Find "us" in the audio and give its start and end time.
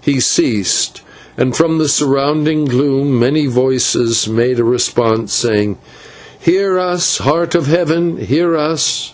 6.80-7.18, 8.56-9.12